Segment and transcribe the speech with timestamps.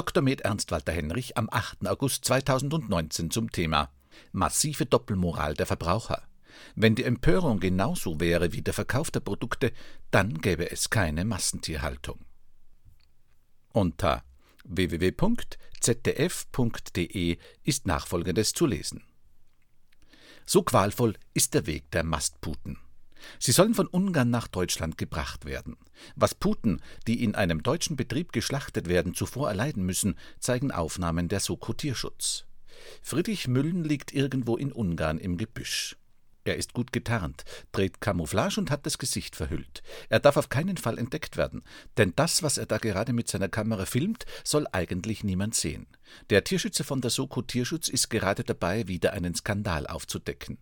[0.00, 0.22] Dr.
[0.22, 1.86] Med Ernst Walter Henrich am 8.
[1.86, 3.92] August 2019 zum Thema
[4.32, 6.22] Massive Doppelmoral der Verbraucher.
[6.74, 9.74] Wenn die Empörung genauso wäre wie der Verkauf der Produkte,
[10.10, 12.24] dann gäbe es keine Massentierhaltung.
[13.74, 14.24] Unter
[14.64, 15.18] www.zdf.de
[17.62, 19.04] ist nachfolgendes zu lesen.
[20.46, 22.78] So qualvoll ist der Weg der Mastputen.
[23.38, 25.76] Sie sollen von Ungarn nach Deutschland gebracht werden.
[26.16, 31.40] Was Puten, die in einem deutschen Betrieb geschlachtet werden, zuvor erleiden müssen, zeigen Aufnahmen der
[31.40, 32.46] Soko Tierschutz.
[33.02, 35.96] Friedrich Müllen liegt irgendwo in Ungarn im Gebüsch.
[36.44, 39.82] Er ist gut getarnt, trägt Camouflage und hat das Gesicht verhüllt.
[40.08, 41.62] Er darf auf keinen Fall entdeckt werden,
[41.98, 45.86] denn das, was er da gerade mit seiner Kamera filmt, soll eigentlich niemand sehen.
[46.30, 50.58] Der Tierschützer von der Soko Tierschutz ist gerade dabei, wieder einen Skandal aufzudecken.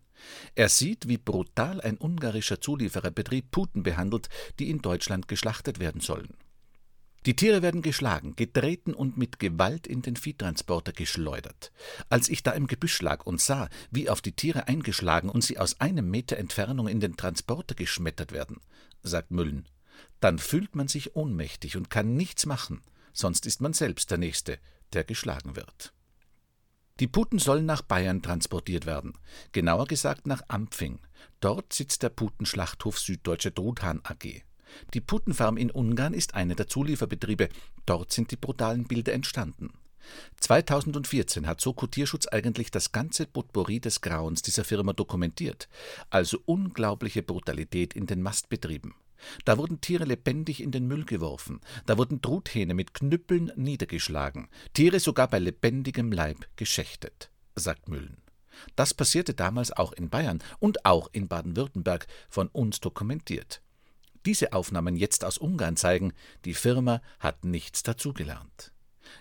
[0.54, 4.28] Er sieht, wie brutal ein ungarischer Zuliefererbetrieb Puten behandelt,
[4.59, 6.34] die in Deutschland geschlachtet werden sollen.
[7.26, 11.73] Die Tiere werden geschlagen, getreten und mit Gewalt in den Viehtransporter geschleudert.
[12.09, 15.59] Als ich da im Gebüsch lag und sah, wie auf die Tiere eingeschlagen und sie
[15.59, 18.60] aus einem Meter Entfernung in den Transporter geschmettert werden,
[19.02, 19.66] sagt Müllen,
[20.21, 24.59] dann fühlt man sich ohnmächtig und kann nichts machen, sonst ist man selbst der Nächste,
[24.93, 25.93] der geschlagen wird.
[27.01, 29.13] Die Puten sollen nach Bayern transportiert werden,
[29.52, 30.99] genauer gesagt nach Ampfing.
[31.40, 34.43] Dort sitzt der Putenschlachthof Süddeutsche Truthahn AG.
[34.95, 37.49] Die Putenfarm in Ungarn ist einer der Zulieferbetriebe.
[37.87, 39.73] Dort sind die brutalen Bilder entstanden.
[40.40, 45.68] 2014 hat Soko Tierschutz eigentlich das ganze Potpourri des Grauens dieser Firma dokumentiert.
[46.10, 48.95] Also unglaubliche Brutalität in den Mastbetrieben.
[49.45, 55.01] Da wurden Tiere lebendig in den Müll geworfen, da wurden Truthähne mit Knüppeln niedergeschlagen, Tiere
[55.01, 58.19] sogar bei lebendigem Leib geschächtet, sagt Müllen.
[58.77, 63.63] Das passierte damals auch in Bayern und auch in Baden-Württemberg, von uns dokumentiert
[64.28, 66.12] diese Aufnahmen jetzt aus Ungarn zeigen,
[66.44, 68.72] die Firma hat nichts dazugelernt.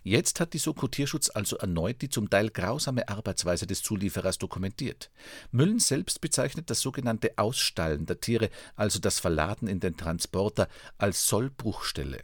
[0.03, 5.11] Jetzt hat die Soko Tierschutz also erneut die zum Teil grausame Arbeitsweise des Zulieferers dokumentiert.
[5.51, 10.67] Müllen selbst bezeichnet das sogenannte Ausstallen der Tiere, also das Verladen in den Transporter,
[10.97, 12.21] als Sollbruchstelle.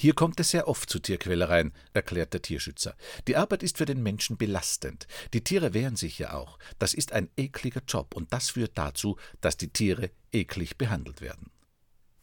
[0.00, 2.96] Hier kommt es sehr oft zu Tierquälereien, erklärt der Tierschützer.
[3.28, 5.06] Die Arbeit ist für den Menschen belastend.
[5.34, 6.58] Die Tiere wehren sich ja auch.
[6.78, 11.50] Das ist ein ekliger Job und das führt dazu, dass die Tiere eklig behandelt werden.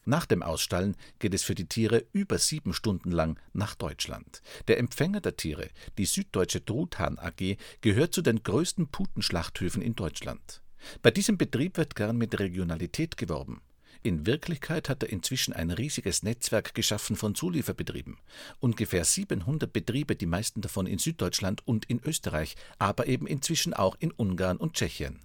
[0.08, 4.40] Nach dem Ausstallen geht es für die Tiere über sieben Stunden lang nach Deutschland.
[4.66, 10.62] Der Empfänger der Tiere, die Süddeutsche Truthahn AG, gehört zu den größten Putenschlachthöfen in Deutschland.
[11.02, 13.60] Bei diesem Betrieb wird gern mit Regionalität geworben.
[14.02, 18.16] In Wirklichkeit hat er inzwischen ein riesiges Netzwerk geschaffen von Zulieferbetrieben.
[18.60, 23.94] Ungefähr 700 Betriebe, die meisten davon in Süddeutschland und in Österreich, aber eben inzwischen auch
[23.98, 25.18] in Ungarn und Tschechien.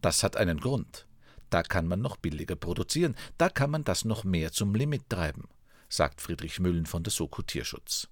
[0.00, 1.06] Das hat einen Grund.
[1.52, 5.50] Da kann man noch billiger produzieren, da kann man das noch mehr zum Limit treiben,
[5.90, 8.08] sagt Friedrich Müllen von der Soko Tierschutz.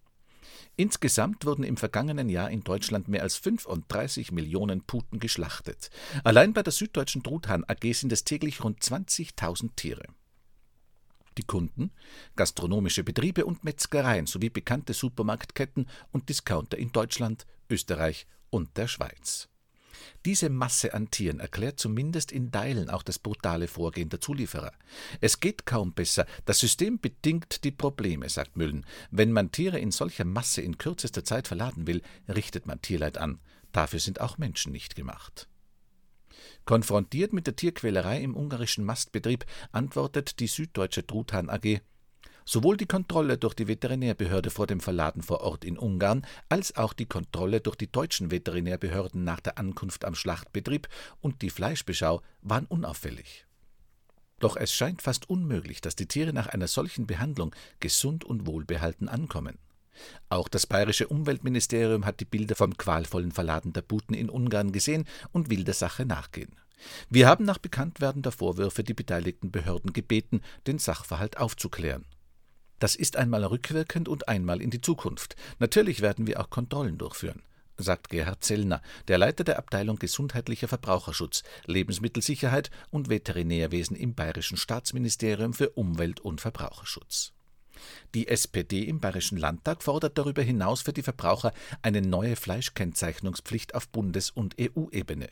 [0.77, 5.89] Insgesamt wurden im vergangenen Jahr in Deutschland mehr als 35 Millionen Puten geschlachtet.
[6.23, 10.05] Allein bei der Süddeutschen Truthahn AG sind es täglich rund 20.000 Tiere.
[11.39, 11.93] Die Kunden,
[12.37, 19.50] gastronomische Betriebe und Metzgereien sowie bekannte Supermarktketten und Discounter in Deutschland, Österreich und der Schweiz.
[20.25, 24.73] Diese Masse an Tieren erklärt zumindest in Teilen auch das brutale Vorgehen der Zulieferer.
[25.21, 26.27] Es geht kaum besser.
[26.45, 28.87] Das System bedingt die Probleme, sagt Müllen.
[29.11, 33.41] Wenn man Tiere in solcher Masse in kürzester Zeit verladen will, richtet man Tierleid an.
[33.73, 35.49] Dafür sind auch Menschen nicht gemacht.
[36.65, 41.81] Konfrontiert mit der Tierquälerei im ungarischen Mastbetrieb antwortet die Süddeutsche Truthahn AG
[42.53, 46.93] Sowohl die Kontrolle durch die Veterinärbehörde vor dem Verladen vor Ort in Ungarn als auch
[46.93, 50.89] die Kontrolle durch die deutschen Veterinärbehörden nach der Ankunft am Schlachtbetrieb
[51.21, 53.47] und die Fleischbeschau waren unauffällig.
[54.41, 59.09] Doch es scheint fast unmöglich, dass die Tiere nach einer solchen Behandlung gesund und wohlbehalten
[59.09, 59.57] ankommen.
[60.29, 65.05] Auch das bayerische Umweltministerium hat die Bilder vom qualvollen Verladen der Buten in Ungarn gesehen
[65.31, 66.57] und will der Sache nachgehen.
[67.11, 72.07] Wir haben nach Bekanntwerden der Vorwürfe die beteiligten Behörden gebeten, den Sachverhalt aufzuklären.
[72.81, 75.37] Das ist einmal rückwirkend und einmal in die Zukunft.
[75.59, 77.43] Natürlich werden wir auch Kontrollen durchführen,
[77.77, 85.53] sagt Gerhard Zellner, der Leiter der Abteilung Gesundheitlicher Verbraucherschutz, Lebensmittelsicherheit und Veterinärwesen im Bayerischen Staatsministerium
[85.53, 87.33] für Umwelt und Verbraucherschutz.
[88.15, 91.53] Die SPD im Bayerischen Landtag fordert darüber hinaus für die Verbraucher
[91.83, 95.29] eine neue Fleischkennzeichnungspflicht auf Bundes- und EU-Ebene.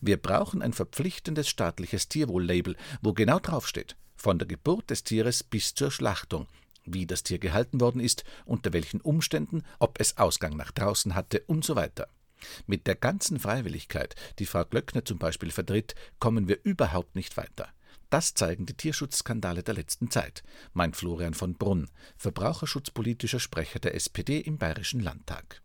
[0.00, 5.74] Wir brauchen ein verpflichtendes staatliches Tierwohllabel, wo genau draufsteht, von der Geburt des Tieres bis
[5.74, 6.46] zur Schlachtung,
[6.86, 11.40] wie das Tier gehalten worden ist, unter welchen Umständen, ob es Ausgang nach draußen hatte
[11.46, 12.08] und so weiter.
[12.66, 17.68] Mit der ganzen Freiwilligkeit, die Frau Glöckner zum Beispiel vertritt, kommen wir überhaupt nicht weiter.
[18.10, 20.42] Das zeigen die Tierschutzskandale der letzten Zeit,
[20.72, 25.62] meint Florian von Brunn, verbraucherschutzpolitischer Sprecher der SPD im Bayerischen Landtag.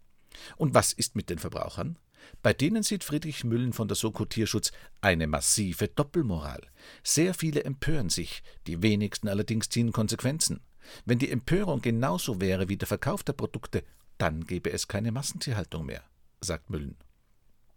[0.56, 2.00] Und was ist mit den Verbrauchern?
[2.42, 4.72] Bei denen sieht Friedrich Müllen von der Soko Tierschutz
[5.02, 6.62] eine massive Doppelmoral.
[7.04, 10.62] Sehr viele empören sich, die wenigsten allerdings ziehen Konsequenzen.
[11.06, 13.84] Wenn die Empörung genauso wäre wie der Verkauf der Produkte,
[14.18, 16.04] dann gäbe es keine Massentierhaltung mehr,
[16.42, 16.98] sagt Müllen.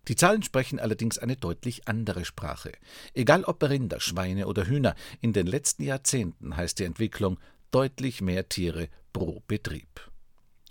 [0.09, 2.73] Die Zahlen sprechen allerdings eine deutlich andere Sprache.
[3.15, 7.39] Egal ob Rinder, Schweine oder Hühner, in den letzten Jahrzehnten heißt die Entwicklung
[7.71, 10.11] deutlich mehr Tiere pro Betrieb.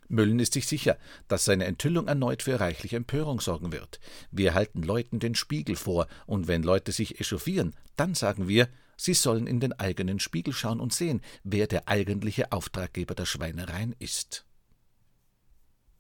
[0.08, 0.98] Müllen ist sich sicher,
[1.28, 4.00] dass seine Enthüllung erneut für reichliche Empörung sorgen wird.
[4.30, 9.14] Wir halten Leuten den Spiegel vor, und wenn Leute sich echauffieren, dann sagen wir, sie
[9.14, 14.46] sollen in den eigenen Spiegel schauen und sehen, wer der eigentliche Auftraggeber der Schweinereien ist.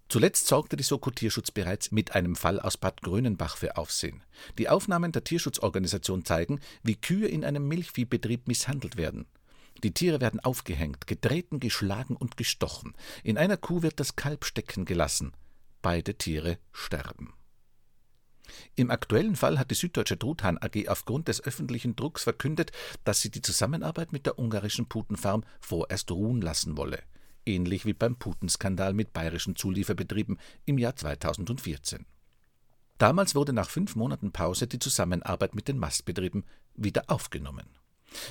[0.10, 4.22] Zuletzt sorgte die Soko Tierschutz bereits mit einem Fall aus Bad Grönenbach für Aufsehen.
[4.60, 9.26] Die Aufnahmen der Tierschutzorganisation zeigen, wie Kühe in einem Milchviehbetrieb misshandelt werden.
[9.84, 12.94] Die Tiere werden aufgehängt, getreten, geschlagen und gestochen.
[13.24, 15.34] In einer Kuh wird das Kalb stecken gelassen.
[15.82, 17.34] Beide Tiere sterben.
[18.76, 22.72] Im aktuellen Fall hat die Süddeutsche Truthahn AG aufgrund des öffentlichen Drucks verkündet,
[23.04, 27.04] dass sie die Zusammenarbeit mit der ungarischen Putenfarm vorerst ruhen lassen wolle
[27.46, 32.06] ähnlich wie beim Putenskandal mit bayerischen Zulieferbetrieben im Jahr 2014.
[32.98, 37.68] Damals wurde nach fünf Monaten Pause die Zusammenarbeit mit den Mastbetrieben wieder aufgenommen.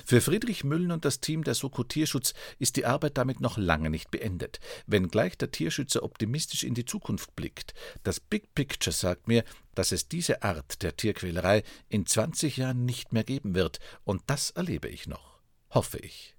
[0.05, 3.89] Für Friedrich Müllen und das Team der Soko Tierschutz ist die Arbeit damit noch lange
[3.89, 7.73] nicht beendet, wenngleich der Tierschützer optimistisch in die Zukunft blickt.
[8.03, 9.43] Das Big Picture sagt mir,
[9.75, 14.51] dass es diese Art der Tierquälerei in 20 Jahren nicht mehr geben wird, und das
[14.51, 15.39] erlebe ich noch,
[15.69, 16.35] hoffe ich.